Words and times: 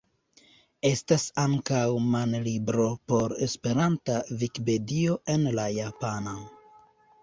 Estas 0.89 1.25
ankaŭ 1.43 1.83
manlibro 2.15 2.87
por 3.13 3.37
Esperanta 3.51 4.19
Vikipedio 4.43 5.23
en 5.39 5.51
la 5.63 5.73
japana. 5.81 6.41